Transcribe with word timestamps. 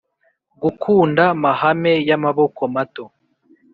gukunda 0.61 1.23
mahame 1.43 1.93
y'amaboko 2.09 2.61
mato. 2.75 3.05